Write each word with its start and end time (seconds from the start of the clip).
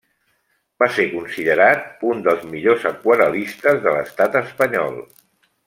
Va 0.83 0.87
ser 0.95 1.03
considerat 1.11 1.85
un 2.13 2.23
dels 2.29 2.47
millors 2.55 2.89
aquarel·listes 2.93 3.81
de 3.87 3.95
l'estat 3.99 4.39
espanyol. 4.43 5.01